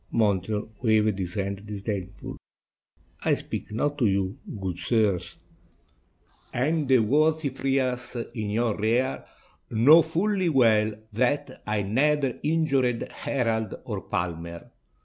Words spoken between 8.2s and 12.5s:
OF RIENZI in your rear know full well that I never